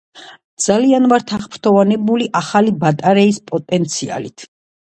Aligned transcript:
ძალიან 0.67 1.03
ვართ 1.11 1.33
აღფრთოვანებული 1.37 2.31
ახალი 2.41 2.75
ბატარეის 2.85 3.41
პოტენციალით. 3.53 4.51